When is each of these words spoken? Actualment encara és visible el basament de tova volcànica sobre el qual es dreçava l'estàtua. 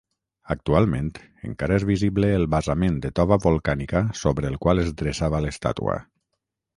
Actualment 0.53 1.09
encara 1.49 1.75
és 1.81 1.83
visible 1.89 2.31
el 2.37 2.45
basament 2.53 2.97
de 3.03 3.11
tova 3.19 3.37
volcànica 3.43 4.01
sobre 4.23 4.51
el 4.53 4.57
qual 4.65 4.81
es 4.85 4.89
dreçava 5.03 5.43
l'estàtua. 5.47 5.99